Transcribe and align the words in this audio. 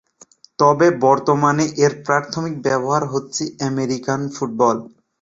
তবে, 0.59 0.87
বর্তমানে 1.03 1.65
এর 1.83 1.93
প্রাথমিক 2.05 2.53
ব্যবহার 2.65 3.03
হচ্ছে 3.13 3.41
আমেরিকান 3.69 4.19
ফুটবল। 4.35 4.77